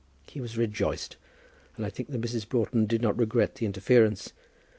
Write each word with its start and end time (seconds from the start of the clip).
He 0.25 0.41
was 0.41 0.57
rejoiced, 0.57 1.17
and 1.77 1.85
I 1.85 1.91
think 1.91 2.09
that 2.09 2.19
Mrs. 2.19 2.49
Broughton 2.49 2.87
did 2.87 3.03
not 3.03 3.19
regret 3.19 3.53
the 3.53 3.67
interference. 3.67 4.33